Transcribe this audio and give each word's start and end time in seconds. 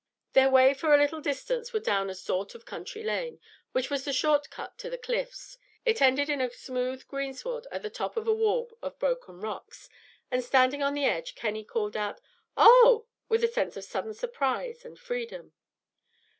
Their 0.33 0.49
way 0.49 0.73
for 0.73 0.95
a 0.95 0.97
little 0.97 1.21
distance 1.21 1.73
was 1.73 1.83
down 1.83 2.09
a 2.09 2.15
sort 2.15 2.55
of 2.55 2.65
country 2.65 3.03
lane, 3.03 3.39
which 3.71 3.91
was 3.91 4.03
the 4.03 4.11
short 4.11 4.49
cut 4.49 4.75
to 4.79 4.89
the 4.89 4.97
Cliffs. 4.97 5.59
It 5.85 6.01
ended 6.01 6.27
in 6.27 6.41
a 6.41 6.49
smooth 6.49 7.05
greensward 7.07 7.67
at 7.71 7.83
the 7.83 7.89
top 7.91 8.17
of 8.17 8.27
a 8.27 8.33
wall 8.33 8.75
of 8.81 8.97
broken 8.97 9.39
rocks; 9.41 9.89
and, 10.31 10.43
standing 10.43 10.81
on 10.81 10.95
the 10.95 11.05
edge, 11.05 11.35
Cannie 11.35 11.63
called 11.65 11.95
out, 11.95 12.19
"Oh!" 12.57 13.05
with 13.29 13.43
a 13.43 13.47
sense 13.47 13.77
of 13.77 13.83
sudden 13.83 14.15
surprise 14.15 14.83
and 14.83 14.97
freedom. 14.97 15.53